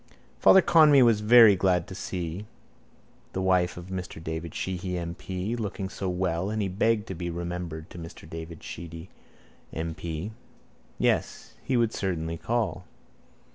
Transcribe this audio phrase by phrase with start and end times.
[0.39, 2.47] Father Conmee was very glad to see
[3.33, 5.55] the wife of Mr David Sheehy M.P.
[5.55, 9.09] Iooking so well and he begged to be remembered to Mr David Sheehy
[9.71, 10.31] M.P.
[10.97, 12.85] Yes, he would certainly call.